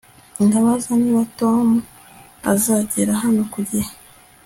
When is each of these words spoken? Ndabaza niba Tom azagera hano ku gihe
Ndabaza 0.45 0.91
niba 1.01 1.21
Tom 1.39 1.67
azagera 2.53 3.11
hano 3.23 3.41
ku 3.51 3.59
gihe 3.69 3.91